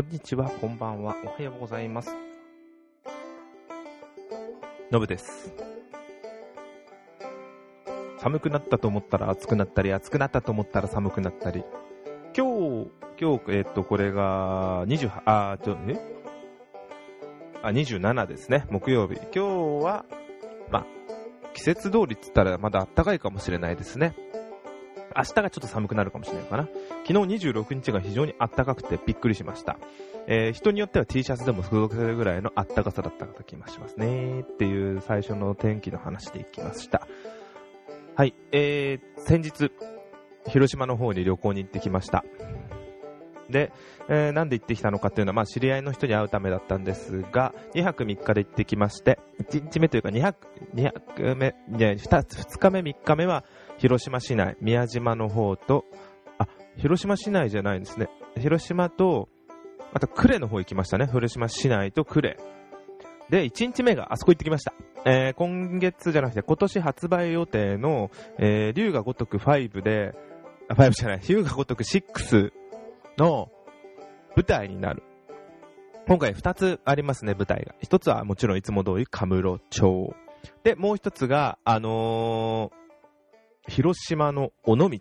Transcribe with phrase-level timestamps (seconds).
[0.00, 2.16] こんにちは、こんばんは、おはようございます。
[4.90, 5.52] のぶです。
[8.16, 11.64] 寒くなったと思ったら暑くなったり、暑くなったと思ったら寒くなったり。
[12.34, 12.90] 今日、
[13.20, 15.98] 今日、えっと、これが、28、あ、ちょ、え？
[17.62, 19.16] あ、27ですね、木曜日。
[19.16, 20.06] 今日は、
[20.70, 20.86] まあ、
[21.52, 24.14] 季節通りっつったらまだ暖かいかもしれないですね。
[25.16, 26.68] 明日がちょっと寒くなるかもしれないかな。
[27.06, 29.78] 昨日26日が非常に暖かくてびっくりしました。
[30.26, 34.40] えー人によっては T シャツでも過ごせるぐらいの暖かさだった気がしますね。
[34.40, 37.06] っていう最初の天気の話でいきました。
[38.16, 39.72] はい、えー、先日、
[40.46, 42.24] 広島の方に旅行に行ってきました。
[43.48, 43.72] で、
[44.08, 53.44] えーなんで行ってきたのかっていうのは、まあ、知り合いの人に会うためだったんですが、2泊3日で行ってきまして、1日目というか2泊、2泊目、いや、2、2日目3日目は、
[53.80, 55.86] 広島市内、宮島の方と、
[56.38, 58.10] あ、広島市内じゃないんですね。
[58.36, 59.30] 広島と、
[59.94, 61.06] あと呉の方行きましたね。
[61.06, 62.36] 広島市内と呉。
[63.30, 64.74] で、1日目があそこ行ってきました。
[65.06, 70.12] えー今月じゃなくて今年発売予定の、えー龍が如く5で、
[70.68, 72.52] あ、5じゃない、龍が如く6
[73.16, 73.50] の
[74.36, 75.02] 舞台になる。
[76.06, 77.74] 今回2つありますね、舞台が。
[77.82, 80.14] 1つはもちろんいつも通りカムロ町。
[80.64, 82.79] で、もう1つが、あのー
[83.70, 84.98] 広島の尾道。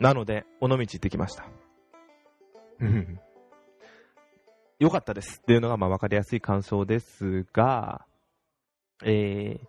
[0.00, 1.44] なので、尾道行ってきました。
[2.80, 3.20] うん
[4.78, 8.04] 良かったですっていうのがまあ分かりやすい感想ですが、
[9.02, 9.66] えー、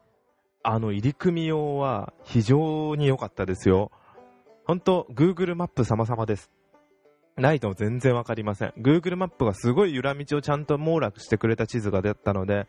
[0.64, 3.92] あの入り組み用は非常に良かったですよ。
[4.66, 6.52] 本当 Google マップ様々です。
[7.38, 8.74] ないと全然わかりません。
[8.78, 12.68] Google マップがすごい裏道をちゃんと網羅してくれた地図が出たので、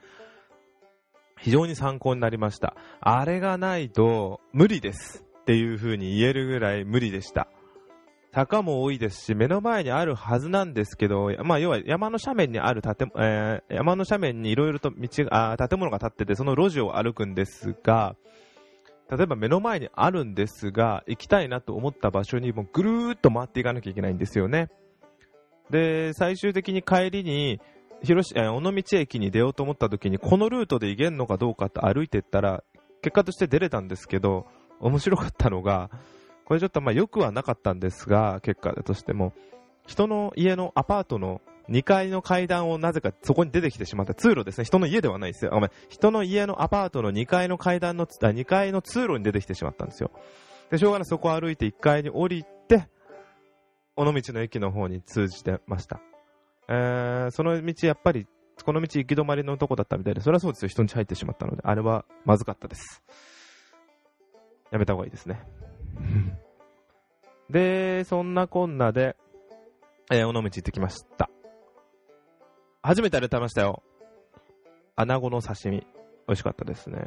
[1.40, 2.76] 非常に参考になりました。
[3.00, 7.48] あれがないと無理ですっていう風に言えるぐらい無理でした。
[8.34, 18.14] 坂も多いですし、目の前にあるはずなんですけど、まあ、要は山の斜面にある建、えー山の斜面にいろいろと道、あ建物が建ってて、その路地を歩くんですが、
[19.10, 24.68] 例えば目の前にあるんですが、行きたいなと思った場所にもぐるーっと回っていかなきゃいけないんですよね。
[25.70, 27.58] で、最終的に帰りに、
[28.02, 32.62] 広し、尾道駅に出ようと思った時に、このルートで行けるのかどうかって歩いてったら、
[33.00, 34.46] 結果として出れたんですけど、
[34.80, 35.90] 面白かったのが、
[36.44, 39.32] これちょっとまあ良くはなかったんですが、結果としても、
[39.86, 44.64] 人の家のアパートの2階の階段をなぜかそこに出てきてしまった通路ですね。
[44.64, 45.50] 人の家ではないですよ。
[45.52, 50.10] ごめん人の家のアパートの2階の階段の、あ2階の通路に出てきてしまったんですよ。
[50.70, 52.88] で、しょうがないそこを歩いて1階に降りて、
[53.96, 56.00] 尾道の駅の方に通じてました。
[56.68, 58.26] えー、その道やっぱり、
[58.64, 60.68] この道行き止まりのとこだったみたいで、それはそうですよ。
[60.68, 63.02] 人に入ってしまったので、あれはまずかったです。
[64.70, 65.40] やめた方がいいですね。
[67.50, 69.16] で、そんなこんなで、
[70.10, 71.30] えー、尾道行ってきました。
[72.82, 73.82] 初めてあれ食べましたよ。
[74.96, 75.86] 穴子の刺身。
[76.26, 76.98] 美味しかったですね。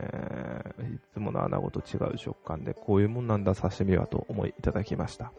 [0.79, 5.31] いつもの穴子と違う食感で、こういうもんなんだ刺身はと思いいただきました。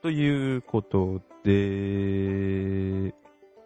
[0.00, 3.12] ということで、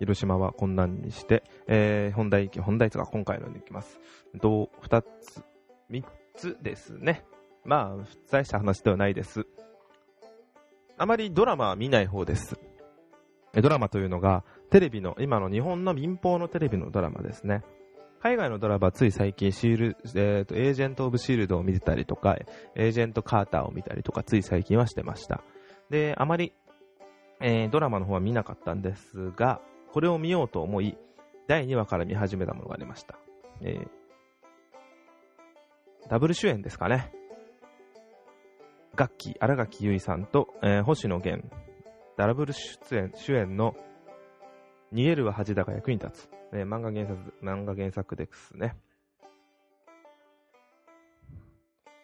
[0.03, 4.01] 広島はこんなにして、えー本題、本題とか今回のに行きます。
[4.41, 5.45] と、二つ、
[5.89, 6.05] 三
[6.35, 7.25] つですね。
[7.65, 9.47] まあ、大した話ではないです。
[10.99, 12.59] あまりドラマは見ない方です。
[13.55, 17.62] ドラマというのが、テレビの、今の日本の民放のテレビのドラマですね。
[18.21, 22.37] 海外のドラマはつい最近シール、えーと、エージェント・オブ・シールドを見てたりとか、
[22.75, 25.45] エージェント・カーターを見たりとか、つい最近はしてました。
[25.91, 26.53] で、あまり、
[27.41, 29.61] えードラマの方は見なかったんですが、
[29.93, 30.97] これを見ようと思い、
[31.49, 33.19] 第2話から見始めたものがありました。
[33.61, 33.89] えー
[36.09, 37.13] ダブル主演ですかね。
[38.97, 41.47] ガッキー、荒垣結衣さんと、えー星野源、
[42.17, 43.77] ダブル出演、主演の
[44.93, 46.31] 逃げるは恥だが役に立つ。
[46.53, 48.77] えー漫画原作、漫画原作ですね。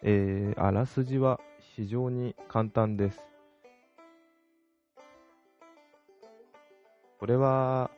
[0.03, 1.39] えーあらすじは
[1.75, 3.19] 非常に簡単です。
[7.19, 7.91] これは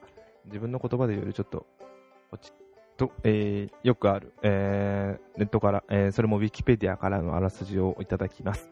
[0.46, 1.66] 自分の言葉で言うよりちょっと、
[2.32, 2.54] 落ち
[2.98, 8.72] と、えーよくある、えーネットから、えーそれもウィキペディアからのあらすじをいただきます。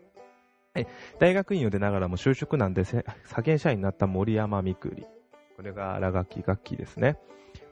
[0.76, 0.88] え
[1.20, 5.06] 大学院を出ながらも就職難でせ派遣社員になった森山みくり。
[5.56, 7.18] これが荒垣楽器ですね。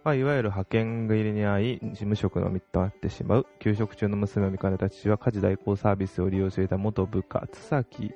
[0.04, 3.48] まあ、いわゆる派遣切りに遭い、事務職の身となってしまう。
[3.60, 8.14] 休職中の娘を見かねた父は家事代行サービスを利用していた元部下、津崎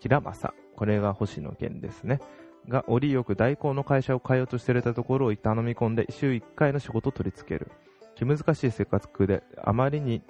[0.00, 0.54] 平正。
[0.76, 2.20] これが星野源ですね。
[2.68, 7.70] が、折よく代行の会社を変えようとしていたところを頼み込んで、週1回の仕事を取り付ける。
[8.14, 10.22] 気難しい生活で、あまりに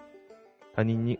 [0.74, 1.18] 他人に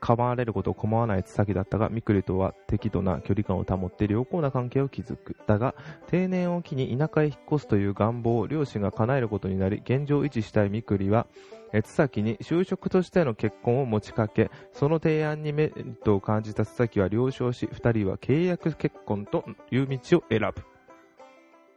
[0.00, 5.36] 構われることを構わない津崎だったが、みくりとは適度な距離感を保って良好な関係を築く。
[5.46, 5.74] だが、
[6.08, 11.26] 定年を機に田舎へ引っ越すという願望を両親が叶えることになり、現状を維持したいみくりは、
[11.72, 20.62] 津崎に就職としての結婚を持ちかけ、その提案にメリットを感じた津崎は了承し、二人は契約結婚という道を選ぶ。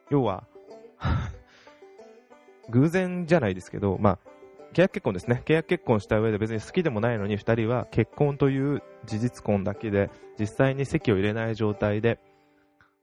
[0.10, 0.44] 要は、
[2.70, 4.20] 偶然じゃないですけど、まあ、
[4.74, 5.44] 契約結婚ですね。
[5.46, 12.20] 契約結婚した上で別に好きでもないのに2人は結婚という事実婚だけで実際に籍を入れない状態で、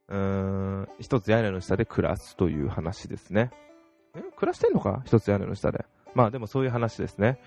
[0.08, 3.50] うーん、一つ屋根の下で暮らすという話ですね。
[4.14, 5.02] え暮らしてんのか？
[5.04, 5.84] 一つ屋根の下で。
[6.14, 7.38] まあでもそういう話ですね。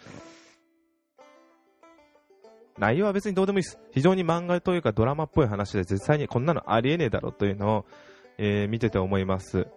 [2.77, 3.80] 内容は別にどうでもいいです。
[3.92, 7.86] 非常に漫画というかドラマっぽい話で実際にこんなのありえねえだろというのを、
[8.38, 9.68] えー、見てて思います。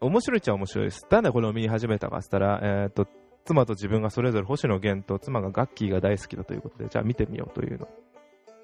[0.00, 1.06] 面白いっちゃ面白いです。
[1.10, 3.06] なんでこれを見始めたかっつったら、えー、と、
[3.44, 7.88] 妻と自分がそれぞれ星野源と妻がガッキーが大好きだということで、じゃあ見てみようというの。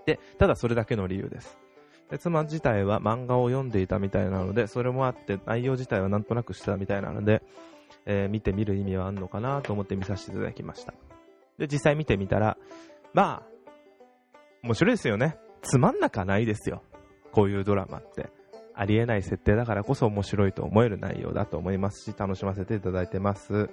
[0.04, 1.56] で、ただそれだけの理由です。
[2.10, 7.42] で妻自体は漫画を読んでいたみたいなので、それもあって内容自体はなんとなくしてたみたいなので、
[8.08, 10.94] えー、見てみる意味はあるのかなと思って見させていただきました。
[11.58, 12.56] で、実際見てみたら、
[13.12, 13.58] まあ、
[14.62, 15.36] 面白いですよね。
[15.62, 16.82] つまんなかないですよ。
[17.32, 18.30] こういうドラマって。
[18.74, 23.68] ありえない設定だからこそ面白いと思える内容だと思いますし、楽しませていただいてます。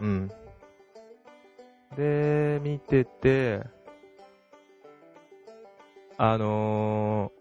[0.00, 0.28] うん。
[1.96, 3.62] で、見てて、
[6.16, 7.37] あのー、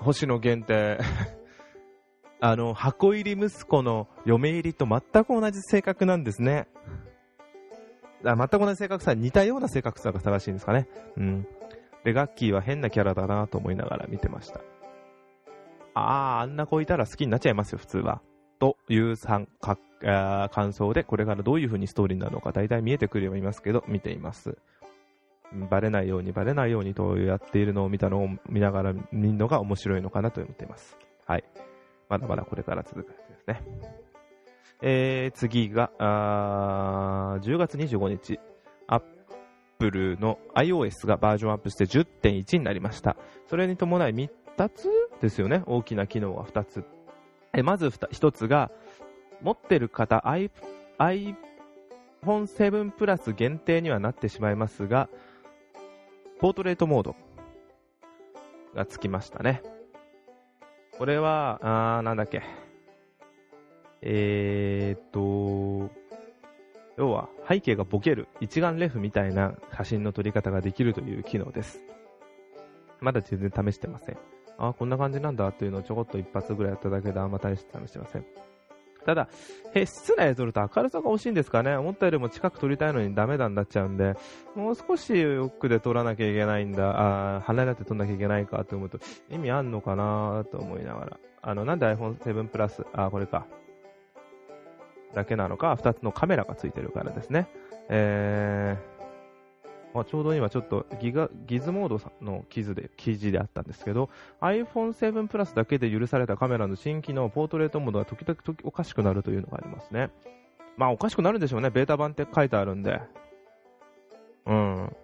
[0.00, 0.98] 星野源って
[2.40, 6.68] あの、箱入り息子の嫁入りと全く同じ性格なんですね。
[8.24, 10.88] あ全く同じ性格さ、似たような性格さが正しいんですかね。
[11.16, 11.46] うん。
[12.04, 14.60] で、ガッキーは変なキャラだなと思いながら見てました。
[15.94, 16.00] あ
[16.38, 18.22] あ、あんな子いたら好きになっちゃいますよ、普通は。
[18.60, 24.58] という感想で、これからどういう風にストーリーになるのか大体見えてくるようにいますけど、見ています。
[25.52, 30.96] バレないように、バレないようにとやっているのを見たのを見ながら見るのが面白いのかなと思っています。
[31.26, 31.44] はい。
[32.08, 33.62] まだまだこれから続くですね。
[34.80, 38.38] えー、次が、あ10月25日、
[38.86, 43.16] Apple の iOS がバージョンアップして10.1になりました。
[43.46, 44.28] それに伴い3
[44.68, 44.88] つ
[45.20, 46.84] ですよね、大きな機能が2つ。
[47.54, 48.70] えまず1つが、
[49.40, 51.34] 持ってる方、iPhone
[52.22, 55.08] 7 Plus 限定にはなってしまいますが、
[56.40, 57.16] ポートレートモード
[58.74, 59.60] がつきましたね。
[60.96, 62.42] これは、あーなんだっけ、
[64.02, 65.92] えー、っと、
[66.96, 71.80] 要は背景がボケる一眼レフみたいな写真の撮り方ができるという機能です。
[73.00, 74.18] まだ全然試してません。
[74.58, 78.26] あ、こんな感じなんだというのをちょこっと一発ぐらいやっただけであんま大して試してません。
[79.08, 79.26] ただ、
[79.72, 81.74] へ室内で撮ると明るさが欲しいんですかね。
[81.76, 84.16] 思ったよりも近く撮りたいのにダメだになっちゃうんで、
[84.54, 88.98] もう少し奥で撮らなきゃいけないんだ、あ離れて撮んなきゃいけないかと思うと、
[89.30, 91.18] 意味あんのかなと思いながら。
[91.40, 93.46] あの、なんで iPhone7 プラス、あ、これか。
[95.14, 97.48] だけなのか、2つのカメラがついてるからですね。
[97.88, 98.97] えー、
[99.94, 110.10] まあ、ちょうど今ちょっとギガギズモードの記事で記事であったんですけど iPhone7 プラスだけで許されたカメラの新機能ポートレートモードが時々時おかしくなるというのがありますね。
[110.76, 111.70] まあおかしくなるんでしょうね。
[111.70, 113.00] ベータ版って書いてあるんで。
[114.46, 114.96] うん。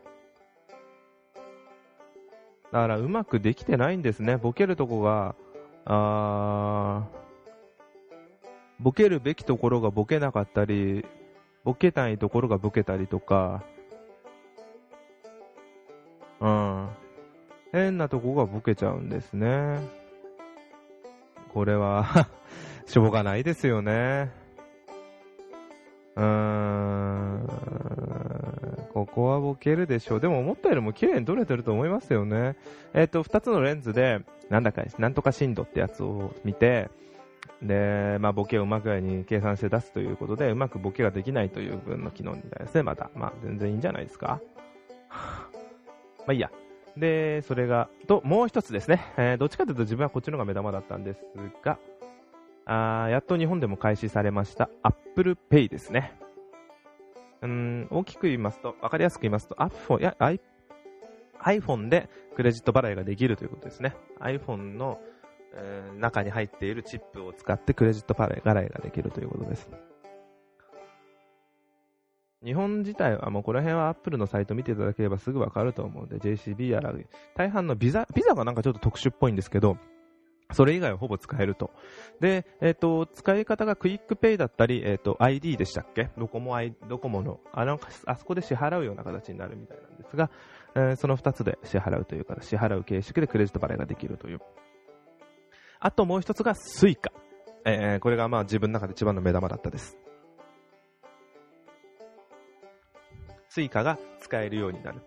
[2.70, 4.37] だからうまくできてないんですね。
[4.37, 5.35] ボケるとこが
[5.87, 7.04] あ
[8.80, 11.04] ボケるべきところがボケなかったり、
[11.62, 13.62] ボケないところがボケたりとか、
[16.44, 16.88] うん。
[17.72, 19.80] 変なとこがボケちゃうんですね。
[21.54, 22.28] これは
[22.86, 24.30] しょうがないですよね。
[26.16, 27.48] うーん。
[28.92, 30.20] ここはボケるでしょう。
[30.20, 32.56] でも思ったよりも綺麗に撮れてると思いますよね。
[32.92, 34.20] えっ、ー、と、二つのレンズで、
[34.50, 36.90] なんだか、なんとか深度ってやつを見て、
[37.62, 43.10] で、まあ、ボケをうまくに計算して出すということで、うまくボケができないという分の機能みたいですね、また。
[43.16, 44.40] まあ、全然いいんじゃないですか。
[46.26, 46.50] まあ、いいや。
[46.97, 49.00] で、それが、と、もう一つですね。
[49.16, 51.21] えー、どっちかというと自分はこっちの方が目玉だったんです
[51.62, 51.78] が、
[52.66, 56.19] あやっと日本でも開始されました Apple Pay ですね。
[57.43, 60.16] うん、大きく言いますと、わかりやすく言いますと、iPhone、や、
[61.43, 63.95] iPhone でクレジット払いができるということですね。
[64.21, 64.99] iPhone の
[65.57, 69.71] えー、中に入っているチップを使ってクレジット払いができるということです。
[72.44, 76.92] 日本自体はもうこの辺はアップルのサイト見ていただければすぐわかると思うので JCB やら
[77.34, 79.78] 大半の VISA VISA がなんかちょっと特殊っぽいんですけど
[80.52, 81.70] それ以外はほぼ使えると。
[82.20, 86.10] で、えっ、と、使い方が QUICPay だったり、えっ、と、 iD でしたっけ？
[86.18, 86.56] ドコモ、
[86.88, 90.30] ドコモの、あの、あそこで支払うような形になるみたいなんですが、
[90.74, 94.40] えー、その2つで支払うというか、支払う形式でクレジット払いができるという。
[95.80, 97.10] あともう一つが Suica。
[97.64, 99.98] え、これがまあ自分の中で一番の目玉だったです。
[103.54, 105.00] Suica が使えるようになる。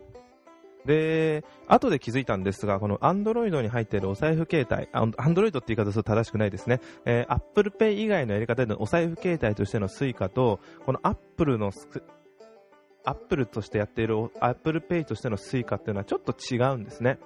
[0.85, 6.79] で、後で気づいたんですが、この Android に入っているお財布携帯、Android って言い方すると正しくないですね。
[7.05, 11.71] えー、Apple Pay 以外のやり方でのお財布携帯としての Suica と、この Apple の、
[13.03, 17.19] Apple としてやっている Apple Pay としての Suica っていうのはちょっと違うんですね。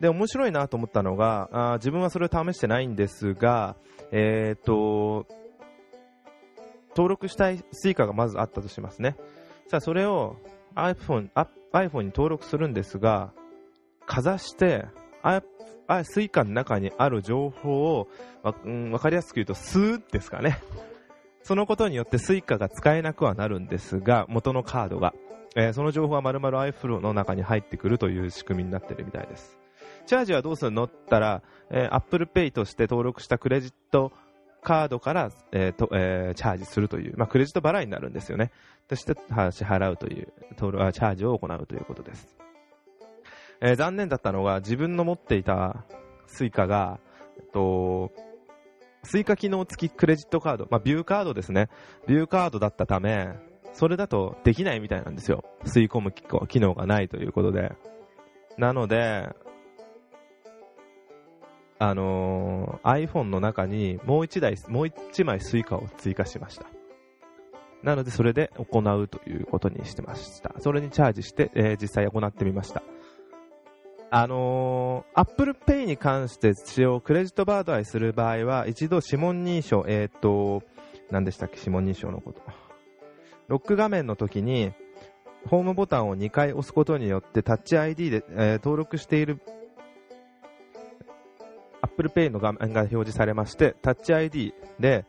[0.00, 3.76] で、面白いなと思ったのが、あ自分はそれを試してないんですが、
[4.10, 5.26] えっ、ー、と、
[6.90, 9.16] 登録したい Suica がまずあったとしますね。
[9.70, 10.36] さあ、それを
[10.74, 11.30] iPhone、
[11.72, 13.32] iPhone に登録するんですが、
[14.04, 14.86] かざして、
[15.22, 15.42] あ、
[15.86, 18.08] あ、 Suica の中にある情報を
[18.42, 20.58] わ、うん、かりやすく言うと、吸うですかね。
[21.44, 25.14] そのことによって Suica が使えなくはなるんですが、元のカードが。
[25.54, 29.56] えー、その情報は丸々 iPhone の中に入ってくるという仕組みになってるみたいです。
[30.06, 30.84] チャージはどうするの？
[30.84, 34.10] ったら、えー、Apple Pay として登録したクレジット
[34.62, 38.50] カードから、えーとえー、チャージするという、まあ、クレジット払いになるんですよね。
[38.88, 42.36] として支払うという、チャージを行うということです。
[43.60, 45.84] えー、残念だったのが、自分の持っていた
[46.26, 46.98] Suica が、
[47.38, 48.12] えっと、
[49.02, 51.68] Suica 機能付きクレジットカード、まあ、ビューカードですね。
[52.06, 53.28] ビューカードだったため、
[53.72, 55.44] それだとできないみたいなんですよ。
[55.64, 56.12] 吸い込む
[56.46, 57.72] 機能がないということで。
[58.58, 59.28] なので、
[61.82, 66.66] あのー、iPhone の中にもう1台、もう1枚 Suica を追加しました。
[67.82, 70.54] なので、それで行うということにしてました。
[70.58, 72.82] それにチャージして、えー、実際行ってみました。
[74.10, 80.62] あのー、Apple Pay に関して使用、クレジットカード払いする場合は、一度指紋認証、えっ、ー、と、
[81.10, 82.42] 何でしたっけ、指紋認証のこと。
[83.48, 84.74] ロック画面の時に、
[85.46, 89.40] ホームボタンを2回押すことによって、 Touch ID で、え、登録している
[92.00, 95.04] Apple Pay の画面が表示されまして、タッチ ID で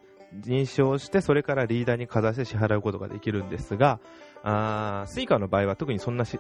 [0.46, 4.00] 認証して、それからリーダーにかざして支払うことができるんですが、
[4.44, 6.38] あ Suica の場合は特にそんなそ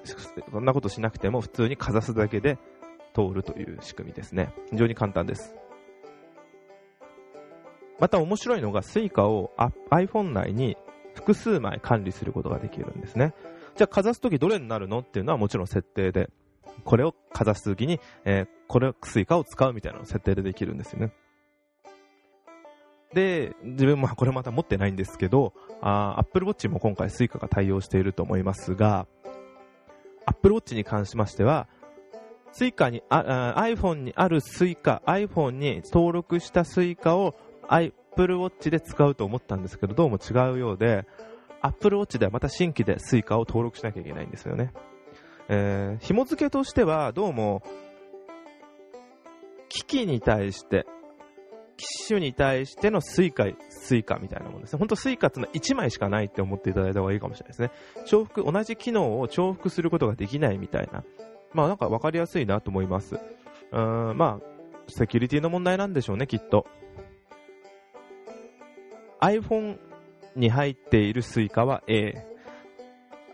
[0.59, 2.57] んなことしなくても普通にかざすだけで
[3.13, 4.53] 通るという仕組みですね。
[4.71, 5.55] 非常に簡単です。
[7.99, 9.51] また面白いのが Suica を
[9.89, 10.75] iPhone 内に
[11.13, 13.33] 複数枚管理することができるんですね。
[13.75, 16.29] じゃあかざすときどれになるのっていうのはもちろん設定で
[16.83, 21.11] これをかざすときに、えー、これ、 Suica を使うみたいなのを設定でできるんですよね。
[23.13, 29.07] で、自分も これまた持ってないんですけど、Apple Watch も今回 Suica が対応していると思いますが、
[30.25, 31.67] Apple Watch に関しましては、
[32.53, 37.35] Suica にあ、iPhone にある Suica、iPhone に登録した Suica を
[37.67, 41.05] Apple Watch で使うと思ったんですけど、どうも違うようで、
[41.61, 44.73] Apple Watch ではまた新規で Suica を登録しなきゃいけないんですよね。
[45.53, 47.61] えー、紐付けとしては、どうも、
[49.67, 50.85] 機器に対して、
[51.75, 54.79] 機種に対しての Suica、Suica みたいなものですね。
[54.79, 57.71] 本当 Suica っていうのは1枚しかないって思っていただいた方がいいかもしれないですね。
[58.05, 61.03] 重複、同じ機能を重複することができないみたいな。
[61.51, 63.19] まあなんか分かりやすいなと思います。
[63.73, 64.41] うん、まあ、
[64.87, 66.65] セキュリティの問題なんでしょうね、きっと。
[69.19, 69.79] iPhone
[70.37, 72.30] に入っている Suica は A、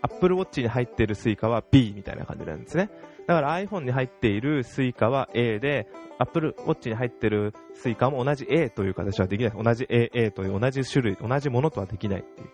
[0.02, 2.90] Apple Watch に入っている Suica は B みたいな感じなんですね。
[3.26, 5.86] だから iPhone に入っている Suica は A で、
[6.18, 7.52] Apple Watch に入っている
[7.82, 9.52] Suica も同じ A という形はできない。
[9.62, 12.48] 同じ AA という同じ種類、同じものとはできないっていう。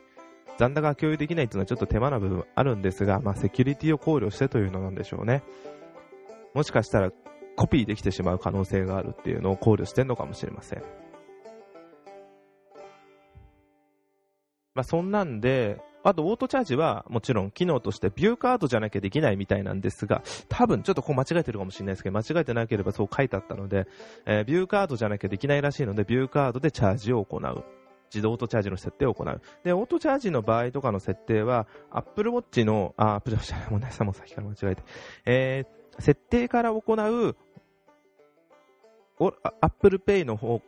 [0.56, 5.42] 残高が共有できないっていうのはちょっと手間な部分あるんですが、まあセキュリティを考慮してというのなんでしょうね。
[6.54, 7.10] もしかしたら
[7.56, 10.82] コピーできてしまう可能性があるっていうのを考慮してるのかもしれません。
[14.74, 23.87] まあそんなんで、あと、オートチャージはもちろん機能としてビューカードじゃなきゃできないみたいなんですが、多分ちょっとこう間違えてるかもしれないですけど、間違えてなければそう書いてあったので、
[24.26, 27.64] えー、ビューカードじゃなきゃできないらしいので、ビューカードでチャージを行う。
[28.12, 29.40] 自動オートチャージの設定を行う。
[29.64, 34.82] で、オートチャージの場合とかの設定は、Apple Watch の、あ、Apple Watch もうね、さも先から間違えて、
[35.25, 37.37] えー、設定から行う、
[39.61, 40.61] Apple Pay の方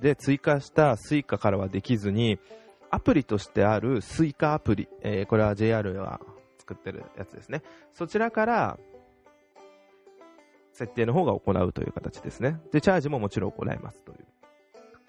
[0.00, 2.38] で追加した Suica からはできずに、
[2.92, 6.20] アプリとしてあるスイカアプリ、えー、これは JR が
[6.58, 7.62] 作ってるやつですね。
[7.94, 8.78] そちらから
[10.74, 12.60] 設定の方が行うという形ですね。
[12.70, 14.18] で、チャージももちろん行いますという、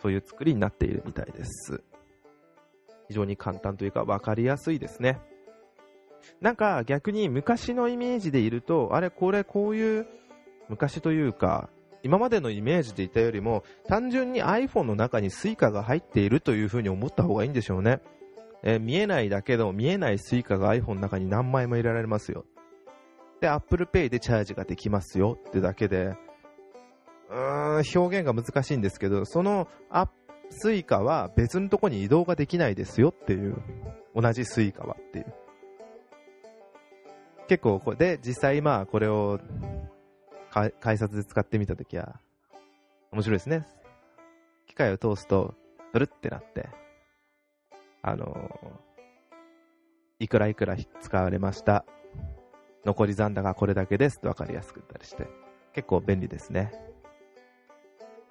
[0.01, 1.83] そういう作りになっているみたいです。
[3.09, 5.19] 非常に簡単というか分かりやすいですね。
[6.39, 10.07] なんか逆に昔のイメージでいると、あれこれこういう
[10.69, 11.69] 昔というか、
[12.03, 18.01] 今までのイメージでいたよりも、単純に iPhone の中に Suica が入っているという風に思った方がいいんでしょうね。
[18.61, 22.45] えー、見えないだけど、見えない Suica が iPhone の中に何枚も入れられますよ。
[23.39, 26.15] で、Apple Pay でチャージができますよってだけで、
[27.29, 29.67] うーん、表現が難しいんですけど、その
[30.63, 33.55] Suica は別のとこに移動ができないですよっていう。
[34.15, 35.33] 同じ Suica はっていう。
[37.47, 39.39] 結構これで、実際まあこれを
[40.53, 42.19] 改札で使ってみたときは、
[43.11, 43.65] 面白いですね。
[44.67, 45.55] 機械を通すと、
[45.91, 46.69] ブルってなって、
[48.01, 51.85] あのー、いくらいくら使われました。
[52.85, 55.27] 残り残高がこれだけですって分かりやすくったりして、
[55.73, 56.71] 結構便利ですね。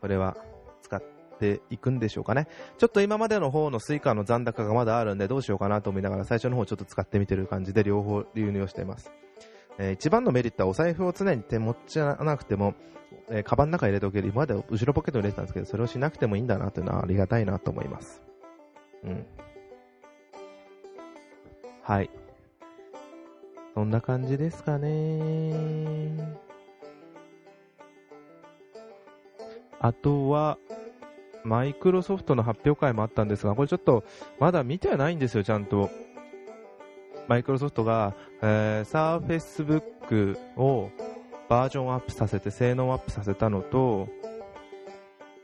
[0.00, 0.36] これは
[0.82, 1.02] 使っ
[1.38, 2.46] ていくんでしょうかね。
[2.78, 9.12] ちょっと今までの方の suica の残高がまだあるんでどうしようかなと思いながら最初の方ちょっと使ってみてる感じで両方流入をしています。
[9.78, 12.74] えー、一番のメリットはお財布を常に手持ちなくても、
[13.28, 14.28] えー、カバンの中に入れておける。
[14.28, 18.22] 今まで後ろポケットに入れてたんですけど、それをしなくてもいいんだなというのはありがたいなと思います。
[19.04, 19.26] うん。
[21.82, 22.10] はい。
[23.74, 26.38] そんな感じですかね。
[29.80, 30.58] あとは、
[31.42, 34.04] マイクロソフトの発表会もあったんですが、これちょっと
[34.38, 35.90] まだ見てはないんですよ、ちゃんと。
[37.28, 40.90] マイクロソフトが、えー、サーフェスブックを
[41.48, 44.08] バージョンアップさせて性能アップさせたのと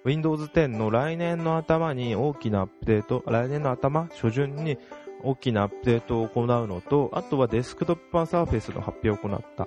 [0.05, 4.79] Windows 10の来年の頭に大きなアップデート来年の頭初旬に
[5.23, 9.67] 大きなアップデートを行うのとあとはデスクトップ版サーフェスの発表を行った。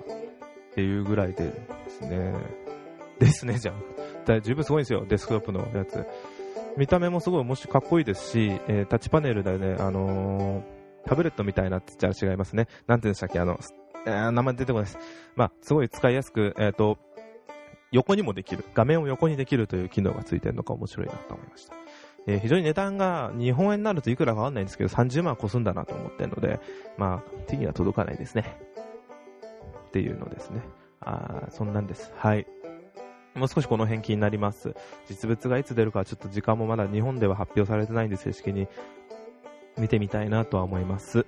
[0.72, 1.52] っていうぐらいでで
[1.88, 2.34] すね。
[3.18, 4.40] ですねじゃん。
[4.42, 6.04] 十分すごいんですよデスクトップのやつ。
[6.78, 12.68] 見た目もすごいもしかっこいいですし、えー、タッチパネルでね、あのータブレットみたいなって言ったら違いますね。
[12.86, 13.38] なんて言うんでしたっけ？
[13.40, 13.58] あの、
[14.06, 14.98] えー、名前出てこないです。
[15.36, 16.98] まあ、すごい使いやすく、えっ、ー、と、
[17.90, 18.64] 横にもできる。
[18.74, 21.74] 画面を横にできるという機能がついてるのが面白いなと思いました。
[22.26, 26.60] えー、非常に値段が日本円になるといくらかわかんないんですけど、30万越すんだなと思ってるので、
[26.96, 28.56] まあ、手には届かないですね。
[29.88, 30.62] っていうのですね。
[31.00, 32.12] あそんなんです。
[32.16, 32.46] はい。
[33.34, 34.74] もう少しこの辺気になります。
[35.08, 38.68] 実物がいつ出るかちょっと時間もまだ日本では発表されてないんで正式に。
[39.78, 41.26] 見てみたいなとは思います。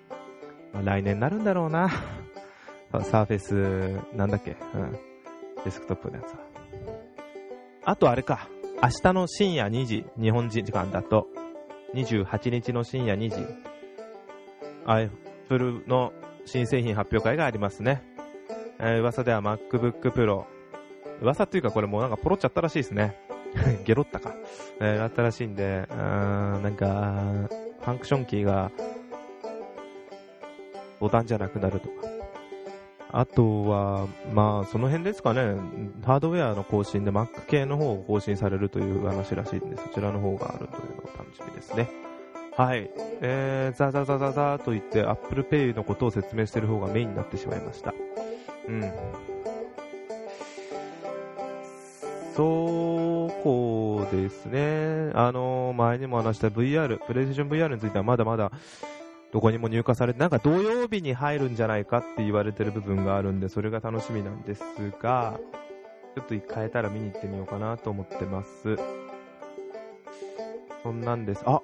[0.73, 1.91] まあ、来年になるんだろうな。
[3.03, 4.99] サーフェス、なんだっけ、うん。
[5.65, 6.39] デスクトップのやつは。
[7.85, 8.49] あとあれか。
[8.83, 11.27] 明日の深夜2時、日本時間だと、
[11.95, 13.47] 28日の深夜2時、
[14.87, 16.13] Apple の
[16.45, 18.03] 新製品発表会がありますね。
[18.79, 20.45] えー、噂では MacBook Pro。
[21.21, 23.17] 噂っていうかこれもうなんかポロっちゃったらしいですね。
[23.85, 24.35] ゲロったか。
[24.81, 27.49] えー、あったらしいんで、うーん、なんか、
[27.85, 28.71] ファンクションキーが
[31.01, 31.95] ボタンじゃなくなるとか。
[33.17, 35.55] あとは、まあ、その辺ですかね、
[36.05, 41.89] ハードウェアの更新で Mac 系の方を更新されるという話らしいんで、そちらの方があるというのが楽しみですね。
[42.57, 42.91] はい。
[43.21, 47.95] えー、ザザザザザと言って Apple Pay のことを説明してる方がメインになってしまいました。
[48.67, 48.93] うん。
[52.37, 55.13] そうこですね。
[55.15, 58.51] あの前にも話した VR、プレイステーション VR についてはまだまだ
[59.33, 64.63] どこにも入荷されて、なんか土曜日に入るんじゃないかって言われてる部分があるんで、それが楽しみなんです
[65.01, 65.39] が、
[66.17, 68.77] ちょっと変えたら見に行ってみようかなと思ってます。
[70.83, 71.43] そんなんです。
[71.47, 71.61] あ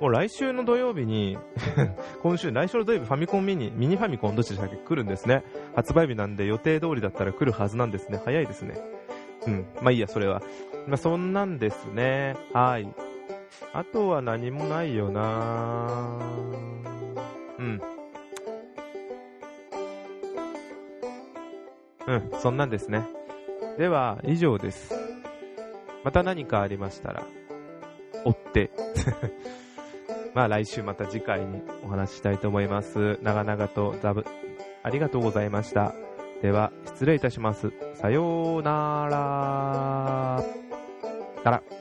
[0.00, 1.38] もう来週の土曜日に
[2.22, 4.76] 今週、来週の土曜日ファミコンミニ、ミニファミコンどっちでしたっけ？
[4.76, 5.42] 来るんですね。
[5.74, 8.20] 発売日なんで予定通りだったら来るはずなんですね。
[8.22, 8.74] 早いですね。
[9.46, 9.66] うん。
[9.80, 10.42] まあいいや、それは。
[10.86, 12.36] まあそんなんですね。
[12.52, 12.88] はい。
[13.72, 16.18] あとは何もないよな
[17.58, 17.82] うん。
[22.06, 23.06] うん、そんなんですね。
[23.78, 24.94] では、以上です。
[26.04, 27.26] また何かありましたら、
[28.24, 28.70] 追って。
[30.34, 33.18] まあ来週また次回にお話ししたいと思います。
[33.22, 34.24] 長々とザブ、
[34.82, 35.94] ありがとうございました。
[36.42, 37.72] では、失礼いたします。
[37.94, 40.44] さようなら。
[41.50, 41.75] ら。